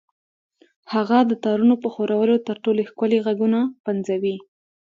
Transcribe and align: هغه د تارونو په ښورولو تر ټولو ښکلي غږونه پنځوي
هغه 0.93 1.17
د 1.29 1.31
تارونو 1.43 1.75
په 1.83 1.87
ښورولو 1.93 2.35
تر 2.47 2.55
ټولو 2.63 2.81
ښکلي 2.89 3.17
غږونه 3.25 3.59
پنځوي 3.85 4.35